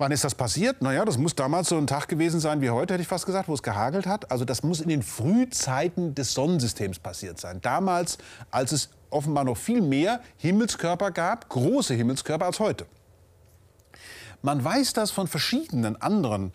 Wann 0.00 0.12
ist 0.12 0.24
das 0.24 0.34
passiert? 0.34 0.80
Naja, 0.80 1.04
das 1.04 1.18
muss 1.18 1.34
damals 1.34 1.68
so 1.68 1.76
ein 1.76 1.86
Tag 1.86 2.08
gewesen 2.08 2.40
sein 2.40 2.62
wie 2.62 2.70
heute, 2.70 2.94
hätte 2.94 3.02
ich 3.02 3.08
fast 3.08 3.26
gesagt, 3.26 3.50
wo 3.50 3.52
es 3.52 3.62
gehagelt 3.62 4.06
hat. 4.06 4.30
Also 4.30 4.46
das 4.46 4.62
muss 4.62 4.80
in 4.80 4.88
den 4.88 5.02
Frühzeiten 5.02 6.14
des 6.14 6.32
Sonnensystems 6.32 6.98
passiert 6.98 7.38
sein. 7.38 7.60
Damals, 7.60 8.16
als 8.50 8.72
es 8.72 8.88
offenbar 9.10 9.44
noch 9.44 9.58
viel 9.58 9.82
mehr 9.82 10.22
Himmelskörper 10.38 11.10
gab, 11.10 11.50
große 11.50 11.92
Himmelskörper 11.92 12.46
als 12.46 12.60
heute. 12.60 12.86
Man 14.40 14.64
weiß 14.64 14.94
das 14.94 15.10
von 15.10 15.28
verschiedenen 15.28 16.00
anderen 16.00 16.52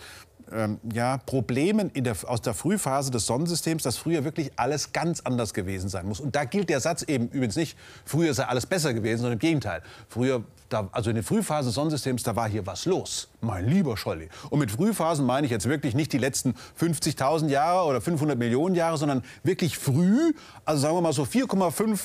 ähm, 0.51 0.79
ja, 0.93 1.17
Problemen 1.17 1.91
der, 1.93 2.15
aus 2.25 2.41
der 2.41 2.53
Frühphase 2.53 3.11
des 3.11 3.25
Sonnensystems, 3.25 3.83
dass 3.83 3.97
früher 3.97 4.23
wirklich 4.23 4.51
alles 4.55 4.91
ganz 4.93 5.21
anders 5.21 5.53
gewesen 5.53 5.89
sein 5.89 6.07
muss. 6.07 6.19
Und 6.19 6.35
da 6.35 6.43
gilt 6.43 6.69
der 6.69 6.79
Satz 6.79 7.03
eben 7.03 7.27
übrigens 7.29 7.55
nicht, 7.55 7.77
früher 8.05 8.33
sei 8.33 8.45
alles 8.45 8.65
besser 8.65 8.93
gewesen, 8.93 9.21
sondern 9.21 9.33
im 9.33 9.39
Gegenteil. 9.39 9.81
Früher, 10.07 10.43
da, 10.69 10.87
also 10.91 11.09
in 11.09 11.15
der 11.15 11.23
Frühphase 11.23 11.69
des 11.69 11.75
Sonnensystems, 11.75 12.23
da 12.23 12.35
war 12.35 12.47
hier 12.47 12.65
was 12.65 12.85
los. 12.85 13.27
Mein 13.41 13.67
lieber 13.67 13.97
Scholli. 13.97 14.29
Und 14.49 14.59
mit 14.59 14.71
Frühphasen 14.71 15.25
meine 15.25 15.45
ich 15.45 15.51
jetzt 15.51 15.67
wirklich 15.67 15.95
nicht 15.95 16.13
die 16.13 16.17
letzten 16.17 16.55
50.000 16.79 17.47
Jahre 17.49 17.87
oder 17.87 18.01
500 18.01 18.37
Millionen 18.37 18.75
Jahre, 18.75 18.97
sondern 18.97 19.23
wirklich 19.43 19.77
früh, 19.77 20.33
also 20.63 20.81
sagen 20.81 20.95
wir 20.95 21.01
mal 21.01 21.13
so 21.13 21.23
4,5 21.23 21.99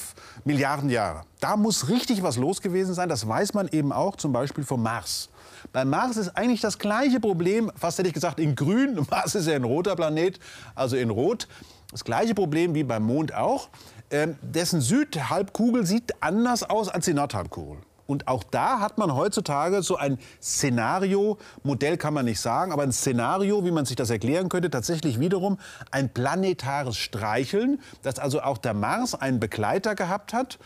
Milliarden 0.44 0.90
Jahre. 0.90 1.22
Da 1.40 1.56
muss 1.56 1.88
richtig 1.88 2.22
was 2.22 2.36
los 2.36 2.60
gewesen 2.60 2.94
sein. 2.94 3.08
Das 3.08 3.26
weiß 3.26 3.54
man 3.54 3.68
eben 3.68 3.92
auch 3.92 4.16
zum 4.16 4.32
Beispiel 4.32 4.64
vom 4.64 4.82
Mars. 4.82 5.30
Beim 5.72 5.90
Mars 5.90 6.16
ist 6.16 6.36
eigentlich 6.36 6.60
das 6.60 6.78
gleiche 6.78 7.20
Problem, 7.20 7.70
fast 7.76 7.98
hätte 7.98 8.08
ich 8.08 8.14
gesagt 8.14 8.19
in 8.38 8.54
grün. 8.54 9.06
Mars 9.10 9.34
ist 9.34 9.46
ja 9.46 9.54
ein 9.54 9.64
roter 9.64 9.96
Planet, 9.96 10.38
also 10.74 10.96
in 10.96 11.10
rot. 11.10 11.48
Das 11.90 12.04
gleiche 12.04 12.34
Problem 12.34 12.74
wie 12.74 12.84
beim 12.84 13.02
Mond 13.02 13.34
auch. 13.34 13.68
Ähm, 14.10 14.36
dessen 14.42 14.80
Südhalbkugel 14.80 15.86
sieht 15.86 16.22
anders 16.22 16.62
aus 16.62 16.88
als 16.88 17.04
die 17.04 17.14
Nordhalbkugel. 17.14 17.78
Und 18.10 18.26
auch 18.26 18.42
da 18.42 18.80
hat 18.80 18.98
man 18.98 19.14
heutzutage 19.14 19.84
so 19.84 19.94
ein 19.94 20.18
Szenario, 20.42 21.38
Modell 21.62 21.96
kann 21.96 22.12
man 22.12 22.24
nicht 22.24 22.40
sagen, 22.40 22.72
aber 22.72 22.82
ein 22.82 22.90
Szenario, 22.90 23.64
wie 23.64 23.70
man 23.70 23.84
sich 23.84 23.94
das 23.94 24.10
erklären 24.10 24.48
könnte, 24.48 24.68
tatsächlich 24.68 25.20
wiederum 25.20 25.58
ein 25.92 26.08
planetares 26.08 26.96
Streicheln, 26.96 27.80
dass 28.02 28.18
also 28.18 28.42
auch 28.42 28.58
der 28.58 28.74
Mars 28.74 29.14
einen 29.14 29.38
Begleiter 29.38 29.94
gehabt 29.94 30.32
hat, 30.32 30.58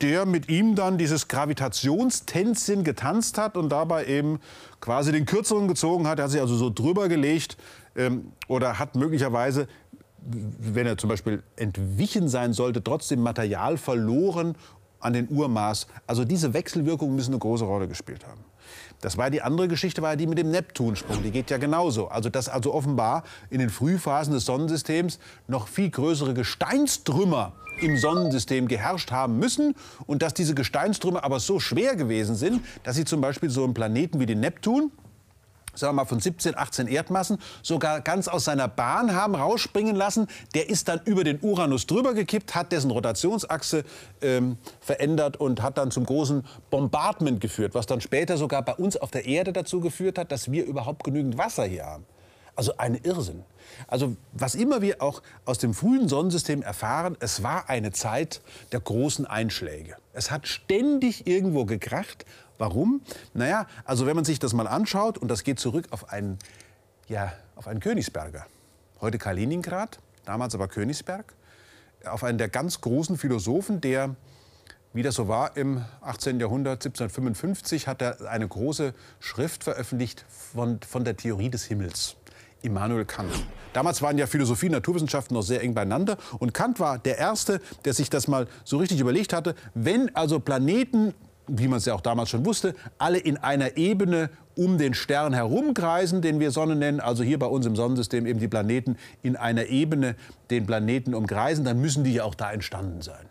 der 0.00 0.24
mit 0.24 0.48
ihm 0.48 0.74
dann 0.74 0.96
dieses 0.96 1.28
Gravitationstänzchen 1.28 2.82
getanzt 2.82 3.36
hat 3.36 3.58
und 3.58 3.68
dabei 3.68 4.06
eben 4.06 4.40
quasi 4.80 5.12
den 5.12 5.26
Kürzeren 5.26 5.68
gezogen 5.68 6.06
hat. 6.06 6.18
Er 6.18 6.24
hat 6.24 6.30
sich 6.30 6.40
also 6.40 6.56
so 6.56 6.70
drüber 6.70 7.10
gelegt 7.10 7.58
ähm, 7.94 8.32
oder 8.48 8.78
hat 8.78 8.94
möglicherweise, 8.94 9.68
wenn 10.18 10.86
er 10.86 10.96
zum 10.96 11.10
Beispiel 11.10 11.42
entwichen 11.56 12.30
sein 12.30 12.54
sollte, 12.54 12.82
trotzdem 12.82 13.20
Material 13.20 13.76
verloren 13.76 14.56
an 15.00 15.12
den 15.12 15.28
Urmaß. 15.28 15.86
Also 16.06 16.24
diese 16.24 16.54
Wechselwirkungen 16.54 17.14
müssen 17.14 17.32
eine 17.32 17.38
große 17.38 17.64
Rolle 17.64 17.88
gespielt 17.88 18.26
haben. 18.26 18.44
Das 19.00 19.16
war 19.16 19.30
die 19.30 19.42
andere 19.42 19.68
Geschichte, 19.68 20.02
war 20.02 20.16
die 20.16 20.26
mit 20.26 20.38
dem 20.38 20.50
Neptunsprung. 20.50 21.22
Die 21.22 21.30
geht 21.30 21.50
ja 21.50 21.58
genauso. 21.58 22.08
Also 22.08 22.28
dass 22.30 22.48
also 22.48 22.72
offenbar 22.72 23.24
in 23.50 23.58
den 23.58 23.70
Frühphasen 23.70 24.32
des 24.32 24.46
Sonnensystems 24.46 25.18
noch 25.48 25.68
viel 25.68 25.90
größere 25.90 26.34
Gesteinstrümmer 26.34 27.52
im 27.80 27.98
Sonnensystem 27.98 28.68
geherrscht 28.68 29.10
haben 29.10 29.38
müssen 29.38 29.74
und 30.06 30.22
dass 30.22 30.32
diese 30.32 30.54
Gesteinstrümmer 30.54 31.24
aber 31.24 31.40
so 31.40 31.60
schwer 31.60 31.94
gewesen 31.94 32.34
sind, 32.34 32.62
dass 32.84 32.96
sie 32.96 33.04
zum 33.04 33.20
Beispiel 33.20 33.50
so 33.50 33.64
einen 33.64 33.74
Planeten 33.74 34.18
wie 34.18 34.26
den 34.26 34.40
Neptun 34.40 34.90
sagen 35.76 35.94
wir 35.94 36.02
mal 36.02 36.04
von 36.06 36.20
17, 36.20 36.56
18 36.56 36.88
Erdmassen, 36.88 37.38
sogar 37.62 38.00
ganz 38.00 38.28
aus 38.28 38.44
seiner 38.44 38.68
Bahn 38.68 39.14
haben 39.14 39.34
rausspringen 39.34 39.94
lassen. 39.96 40.26
Der 40.54 40.68
ist 40.68 40.88
dann 40.88 41.00
über 41.04 41.24
den 41.24 41.38
Uranus 41.42 41.86
drüber 41.86 42.14
gekippt, 42.14 42.54
hat 42.54 42.72
dessen 42.72 42.90
Rotationsachse 42.90 43.84
ähm, 44.22 44.58
verändert 44.80 45.36
und 45.38 45.62
hat 45.62 45.78
dann 45.78 45.90
zum 45.90 46.04
großen 46.04 46.44
Bombardment 46.70 47.40
geführt, 47.40 47.74
was 47.74 47.86
dann 47.86 48.00
später 48.00 48.36
sogar 48.36 48.62
bei 48.62 48.74
uns 48.74 48.96
auf 48.96 49.10
der 49.10 49.26
Erde 49.26 49.52
dazu 49.52 49.80
geführt 49.80 50.18
hat, 50.18 50.32
dass 50.32 50.50
wir 50.50 50.64
überhaupt 50.64 51.04
genügend 51.04 51.38
Wasser 51.38 51.64
hier 51.64 51.84
haben. 51.84 52.04
Also 52.56 52.72
ein 52.78 52.94
Irrsinn. 52.94 53.44
Also 53.86 54.16
was 54.32 54.54
immer 54.54 54.80
wir 54.80 55.02
auch 55.02 55.22
aus 55.44 55.58
dem 55.58 55.74
frühen 55.74 56.08
Sonnensystem 56.08 56.62
erfahren, 56.62 57.16
es 57.20 57.42
war 57.42 57.68
eine 57.68 57.92
Zeit 57.92 58.40
der 58.72 58.80
großen 58.80 59.26
Einschläge. 59.26 59.96
Es 60.14 60.30
hat 60.30 60.48
ständig 60.48 61.26
irgendwo 61.26 61.66
gekracht 61.66 62.24
Warum? 62.58 63.02
Naja, 63.34 63.66
also 63.84 64.06
wenn 64.06 64.16
man 64.16 64.24
sich 64.24 64.38
das 64.38 64.52
mal 64.52 64.66
anschaut, 64.66 65.18
und 65.18 65.28
das 65.28 65.44
geht 65.44 65.58
zurück 65.58 65.86
auf 65.90 66.10
einen, 66.10 66.38
ja, 67.08 67.32
auf 67.54 67.66
einen 67.68 67.80
Königsberger, 67.80 68.46
heute 69.00 69.18
Kaliningrad, 69.18 69.98
damals 70.24 70.54
aber 70.54 70.68
Königsberg, 70.68 71.34
auf 72.04 72.24
einen 72.24 72.38
der 72.38 72.48
ganz 72.48 72.80
großen 72.80 73.18
Philosophen, 73.18 73.80
der, 73.80 74.14
wie 74.92 75.02
das 75.02 75.14
so 75.14 75.28
war 75.28 75.56
im 75.56 75.84
18. 76.00 76.40
Jahrhundert, 76.40 76.84
1755, 76.84 77.88
hat 77.88 78.00
er 78.00 78.30
eine 78.30 78.46
große 78.46 78.94
Schrift 79.20 79.64
veröffentlicht 79.64 80.24
von, 80.28 80.80
von 80.80 81.04
der 81.04 81.16
Theorie 81.16 81.50
des 81.50 81.64
Himmels. 81.64 82.16
Immanuel 82.62 83.04
Kant. 83.04 83.32
Damals 83.72 84.00
waren 84.02 84.18
ja 84.18 84.26
Philosophie 84.26 84.66
und 84.66 84.72
Naturwissenschaften 84.72 85.34
noch 85.34 85.42
sehr 85.42 85.62
eng 85.62 85.74
beieinander. 85.74 86.16
Und 86.38 86.54
Kant 86.54 86.80
war 86.80 86.98
der 86.98 87.18
Erste, 87.18 87.60
der 87.84 87.92
sich 87.92 88.10
das 88.10 88.26
mal 88.26 88.48
so 88.64 88.78
richtig 88.78 88.98
überlegt 88.98 89.32
hatte. 89.32 89.54
Wenn 89.74 90.14
also 90.16 90.40
Planeten 90.40 91.14
wie 91.48 91.68
man 91.68 91.78
es 91.78 91.84
ja 91.84 91.94
auch 91.94 92.00
damals 92.00 92.30
schon 92.30 92.44
wusste, 92.44 92.74
alle 92.98 93.18
in 93.18 93.36
einer 93.36 93.76
Ebene 93.76 94.30
um 94.56 94.78
den 94.78 94.94
Stern 94.94 95.32
herumkreisen, 95.34 96.22
den 96.22 96.40
wir 96.40 96.50
Sonne 96.50 96.76
nennen, 96.76 97.00
also 97.00 97.22
hier 97.22 97.38
bei 97.38 97.46
uns 97.46 97.66
im 97.66 97.76
Sonnensystem 97.76 98.26
eben 98.26 98.40
die 98.40 98.48
Planeten 98.48 98.96
in 99.22 99.36
einer 99.36 99.66
Ebene 99.66 100.16
den 100.50 100.66
Planeten 100.66 101.14
umkreisen, 101.14 101.64
dann 101.64 101.80
müssen 101.80 102.04
die 102.04 102.14
ja 102.14 102.24
auch 102.24 102.34
da 102.34 102.52
entstanden 102.52 103.02
sein. 103.02 103.26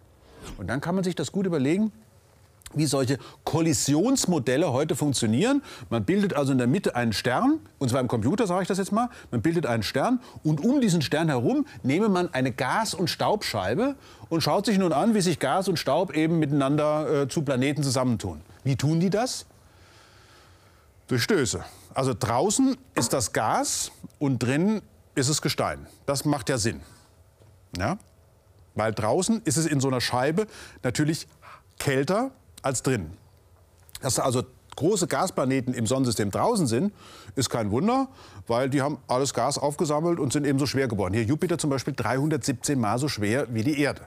Und 0.58 0.68
dann 0.68 0.82
kann 0.82 0.96
man 0.96 1.04
sich 1.04 1.16
das 1.16 1.32
gut 1.32 1.46
überlegen, 1.46 1.92
wie 2.74 2.86
solche 2.86 3.18
Kollisionsmodelle 3.44 4.72
heute 4.72 4.96
funktionieren. 4.96 5.62
Man 5.90 6.04
bildet 6.04 6.34
also 6.34 6.52
in 6.52 6.58
der 6.58 6.68
Mitte 6.68 6.96
einen 6.96 7.14
Stern, 7.14 7.60
und 7.78 7.90
zwar 7.90 8.02
im 8.02 8.08
Computer 8.08 8.48
sage 8.48 8.64
ich 8.64 8.68
das 8.68 8.78
jetzt 8.78 8.92
mal, 8.92 9.10
man 9.32 9.42
bildet 9.42 9.66
einen 9.66 9.84
Stern 9.84 10.20
und 10.44 10.64
um 10.64 10.82
diesen 10.82 11.02
Stern 11.02 11.30
herum 11.30 11.66
nehme 11.84 12.10
man 12.10 12.34
eine 12.34 12.52
Gas- 12.52 12.94
und 12.94 13.10
Staubscheibe 13.10 13.96
und 14.30 14.42
schaut 14.42 14.66
sich 14.66 14.78
nun 14.78 14.92
an, 14.92 15.14
wie 15.14 15.22
sich 15.22 15.40
Gas 15.40 15.68
und 15.68 15.78
Staub 15.78 16.16
eben 16.16 16.40
miteinander 16.40 17.24
äh, 17.24 17.28
zu 17.28 17.44
Planeten 17.44 17.84
zusammentun. 17.84 18.42
Wie 18.64 18.76
tun 18.76 19.00
die 19.00 19.10
das? 19.10 19.46
Durch 21.08 21.22
Stöße. 21.22 21.64
Also 21.94 22.14
draußen 22.18 22.76
ist 22.96 23.14
das 23.14 23.32
Gas 23.32 23.92
und 24.20 24.40
drinnen 24.40 24.82
ist 25.14 25.30
es 25.30 25.42
Gestein. 25.42 25.88
Das 26.06 26.26
macht 26.26 26.50
ja 26.50 26.58
Sinn. 26.58 26.82
Ja? 27.78 27.98
Weil 28.74 28.94
draußen 28.94 29.42
ist 29.46 29.58
es 29.58 29.66
in 29.66 29.80
so 29.80 29.88
einer 29.88 30.02
Scheibe 30.02 30.48
natürlich 30.84 31.28
kälter 31.80 32.32
als 32.66 32.82
drin. 32.84 33.12
Dass 34.02 34.20
also 34.20 34.44
große 34.76 35.08
Gasplaneten 35.08 35.74
im 35.74 35.88
Sonnensystem 35.88 36.32
draußen 36.32 36.68
sind, 36.68 36.94
ist 37.36 37.50
kein 37.50 37.72
Wunder, 37.72 38.08
weil 38.48 38.70
die 38.70 38.82
haben 38.82 38.98
alles 39.08 39.34
Gas 39.34 39.58
aufgesammelt 39.58 40.20
und 40.20 40.34
sind 40.34 40.46
eben 40.46 40.60
so 40.60 40.66
schwer 40.66 40.88
geworden. 40.88 41.14
Hier 41.14 41.24
Jupiter 41.24 41.58
zum 41.58 41.70
Beispiel 41.70 41.94
317 41.96 42.80
Mal 42.80 43.00
so 43.00 43.08
schwer 43.08 43.48
wie 43.54 43.64
die 43.64 43.80
Erde. 43.80 44.02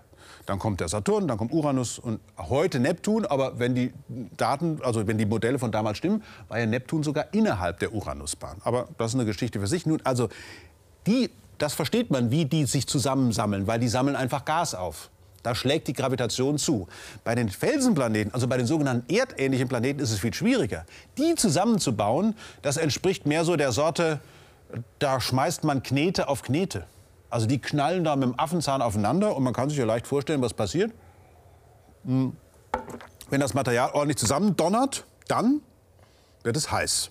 Dann 0.47 0.59
kommt 0.59 0.81
der 0.81 0.89
Saturn, 0.89 1.29
dann 1.29 1.37
kommt 1.37 1.53
Uranus 1.53 1.99
und 1.99 2.21
heute 2.39 2.81
Neptun. 2.81 3.27
Aber 3.27 3.59
wenn 3.59 3.75
die 3.75 3.93
Daten, 4.37 4.81
also 4.83 5.07
wenn 5.07 5.19
die 5.19 5.27
Modelle 5.27 5.59
von 5.59 5.73
damals 5.73 5.99
stimmen, 5.99 6.23
war 6.49 6.59
ja 6.59 6.67
Neptun 6.67 7.03
sogar 7.03 7.33
innerhalb 7.33 7.79
der 7.81 7.93
Uranusbahn. 7.93 8.59
Aber 8.65 8.89
das 8.97 9.11
ist 9.11 9.15
eine 9.17 9.27
Geschichte 9.27 9.61
für 9.61 9.67
sich. 9.67 9.85
Nun, 9.85 10.01
also 10.05 10.29
die, 11.07 11.31
das 11.59 11.75
versteht 11.75 12.11
man, 12.11 12.31
wie 12.31 12.47
die 12.47 12.65
sich 12.65 12.87
zusammensammeln, 12.87 13.67
weil 13.67 13.79
die 13.79 13.89
sammeln 13.89 14.17
einfach 14.17 14.45
Gas 14.45 14.75
auf. 14.75 15.11
Da 15.43 15.55
schlägt 15.55 15.89
die 15.89 15.93
Gravitation 15.93 16.59
zu. 16.59 16.89
Bei 17.25 17.35
den 17.35 17.49
Felsenplaneten, 17.49 18.35
also 18.35 18.49
bei 18.49 18.57
den 18.57 18.67
sogenannten 18.67 19.13
erdähnlichen 19.13 19.69
Planeten, 19.69 20.01
ist 20.01 20.11
es 20.11 20.19
viel 20.19 20.35
schwieriger. 20.35 20.85
Die 21.17 21.35
zusammenzubauen, 21.37 22.35
das 22.63 22.77
entspricht 22.77 23.27
mehr 23.27 23.45
so 23.45 23.57
der 23.57 23.73
Sorte, 23.73 24.21
da 24.99 25.21
schmeißt 25.21 25.65
man 25.65 25.83
Knete 25.83 26.29
auf 26.29 26.43
Knete. 26.43 26.87
Also 27.31 27.47
die 27.47 27.61
knallen 27.61 28.05
da 28.05 28.17
mit 28.17 28.29
dem 28.29 28.39
Affenzahn 28.39 28.83
aufeinander 28.83 29.37
und 29.37 29.43
man 29.43 29.53
kann 29.53 29.69
sich 29.69 29.79
ja 29.79 29.85
leicht 29.85 30.07
vorstellen, 30.07 30.43
was 30.43 30.55
passiert. 30.55 30.93
Hm. 32.05 32.37
Wenn 33.31 33.41
das 33.41 33.55
Material 33.55 33.91
ordentlich 33.93 34.17
zusammendonnert, 34.17 35.05
dann 35.29 35.61
wird 36.43 36.57
es 36.57 36.71
heiß. 36.73 37.11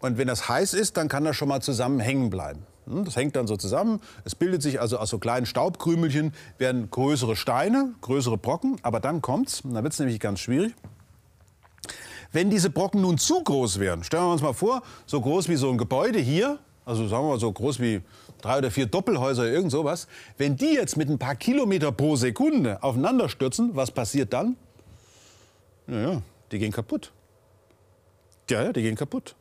Und 0.00 0.18
wenn 0.18 0.28
das 0.28 0.48
heiß 0.48 0.74
ist, 0.74 0.96
dann 0.96 1.08
kann 1.08 1.24
das 1.24 1.36
schon 1.36 1.48
mal 1.48 1.62
zusammen 1.62 2.00
hängen 2.00 2.30
bleiben. 2.30 2.66
Hm, 2.90 3.04
das 3.04 3.16
hängt 3.16 3.36
dann 3.36 3.46
so 3.46 3.56
zusammen. 3.56 4.00
Es 4.24 4.34
bildet 4.34 4.62
sich 4.62 4.80
also 4.80 4.98
aus 4.98 5.10
so 5.10 5.18
kleinen 5.18 5.46
Staubkrümelchen 5.46 6.32
werden 6.58 6.90
größere 6.90 7.36
Steine, 7.36 7.94
größere 8.00 8.36
Brocken. 8.36 8.76
Aber 8.82 9.00
dann 9.00 9.22
kommt's, 9.22 9.60
und 9.62 9.74
dann 9.74 9.84
wird's 9.84 9.98
nämlich 9.98 10.20
ganz 10.20 10.40
schwierig. 10.40 10.74
Wenn 12.32 12.50
diese 12.50 12.70
Brocken 12.70 13.00
nun 13.00 13.18
zu 13.18 13.42
groß 13.42 13.80
wären, 13.80 14.04
stellen 14.04 14.24
wir 14.24 14.32
uns 14.32 14.42
mal 14.42 14.52
vor, 14.52 14.82
so 15.06 15.20
groß 15.20 15.48
wie 15.48 15.56
so 15.56 15.70
ein 15.70 15.78
Gebäude 15.78 16.18
hier, 16.20 16.58
also 16.84 17.06
sagen 17.08 17.24
wir 17.24 17.30
mal 17.30 17.40
so 17.40 17.50
groß 17.50 17.80
wie 17.80 18.02
drei 18.40 18.58
oder 18.58 18.70
vier 18.70 18.86
Doppelhäuser, 18.86 19.50
irgend 19.50 19.72
sowas, 19.72 20.06
wenn 20.38 20.56
die 20.56 20.74
jetzt 20.74 20.96
mit 20.96 21.08
ein 21.08 21.18
paar 21.18 21.34
Kilometer 21.34 21.90
pro 21.90 22.14
Sekunde 22.14 22.82
aufeinander 22.82 23.28
stürzen, 23.28 23.74
was 23.74 23.90
passiert 23.90 24.32
dann? 24.32 24.56
Naja, 25.88 26.22
die 26.52 26.58
gehen 26.60 26.70
kaputt. 26.70 27.12
Ja, 28.48 28.62
ja, 28.62 28.72
die 28.72 28.82
gehen 28.82 28.96
kaputt. 28.96 29.34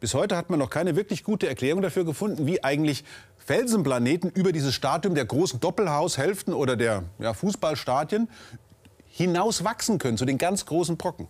Bis 0.00 0.14
heute 0.14 0.36
hat 0.36 0.50
man 0.50 0.58
noch 0.58 0.70
keine 0.70 0.96
wirklich 0.96 1.24
gute 1.24 1.48
Erklärung 1.48 1.82
dafür 1.82 2.04
gefunden, 2.04 2.46
wie 2.46 2.62
eigentlich 2.62 3.04
Felsenplaneten 3.38 4.30
über 4.30 4.52
dieses 4.52 4.74
Stadium 4.74 5.14
der 5.14 5.24
großen 5.24 5.60
Doppelhaushälften 5.60 6.52
oder 6.52 6.76
der 6.76 7.04
ja, 7.18 7.32
Fußballstadien 7.32 8.28
hinaus 9.08 9.64
wachsen 9.64 9.98
können 9.98 10.18
zu 10.18 10.24
den 10.24 10.36
ganz 10.36 10.66
großen 10.66 10.96
Brocken. 10.96 11.28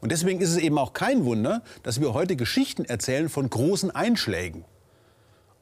Und 0.00 0.12
deswegen 0.12 0.40
ist 0.40 0.50
es 0.50 0.56
eben 0.56 0.78
auch 0.78 0.92
kein 0.92 1.24
Wunder, 1.24 1.62
dass 1.82 2.00
wir 2.00 2.14
heute 2.14 2.36
Geschichten 2.36 2.84
erzählen 2.84 3.28
von 3.28 3.48
großen 3.48 3.90
Einschlägen 3.90 4.64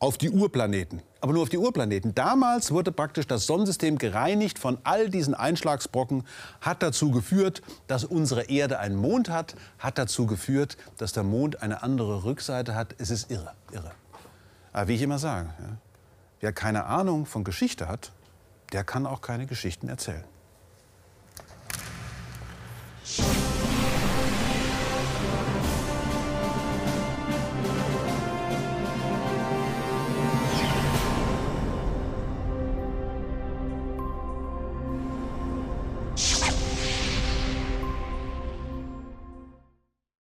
auf 0.05 0.19
die 0.19 0.29
Urplaneten. 0.29 1.01
Aber 1.23 1.33
nur 1.33 1.41
auf 1.41 1.49
die 1.49 1.57
Urplaneten. 1.57 2.15
Damals 2.15 2.71
wurde 2.71 2.93
praktisch 2.93 3.27
das 3.27 3.47
Sonnensystem 3.47 3.97
gereinigt 3.97 4.59
von 4.59 4.77
all 4.85 5.09
diesen 5.09 5.33
Einschlagsbrocken, 5.33 6.25
hat 6.61 6.83
dazu 6.83 7.11
geführt, 7.11 7.63
dass 7.87 8.05
unsere 8.05 8.51
Erde 8.51 8.79
einen 8.79 8.97
Mond 8.97 9.31
hat, 9.31 9.55
hat 9.79 9.97
dazu 9.97 10.27
geführt, 10.27 10.77
dass 10.99 11.15
der 11.15 11.23
Mond 11.23 11.63
eine 11.63 11.83
andere 11.83 12.25
Rückseite 12.25 12.75
hat. 12.75 12.95
Es 12.99 13.09
ist 13.09 13.31
irre, 13.31 13.53
irre. 13.73 13.93
Aber 14.75 14.89
wie 14.89 14.95
ich 14.97 15.01
immer 15.01 15.19
sage, 15.19 15.49
ja, 15.59 15.77
wer 16.41 16.53
keine 16.53 16.85
Ahnung 16.85 17.25
von 17.25 17.43
Geschichte 17.43 17.89
hat, 17.89 18.13
der 18.75 18.85
kann 18.85 19.07
auch 19.07 19.23
keine 19.23 19.47
Geschichten 19.47 19.89
erzählen. 19.89 20.25